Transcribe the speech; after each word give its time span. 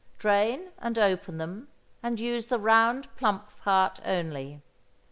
Drain 0.17 0.71
and 0.79 0.97
open 0.97 1.37
them, 1.37 1.67
and 2.01 2.19
use 2.19 2.47
the 2.47 2.57
round 2.57 3.15
plump 3.17 3.55
part 3.61 3.99
only. 4.03 4.63